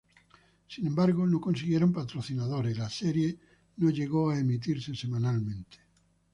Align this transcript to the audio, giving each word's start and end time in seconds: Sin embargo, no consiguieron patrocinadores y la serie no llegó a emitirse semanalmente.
Sin 0.67 0.87
embargo, 0.87 1.27
no 1.27 1.39
consiguieron 1.39 1.93
patrocinadores 1.93 2.75
y 2.75 2.79
la 2.79 2.89
serie 2.89 3.37
no 3.77 3.91
llegó 3.91 4.31
a 4.31 4.39
emitirse 4.39 4.95
semanalmente. 4.95 5.77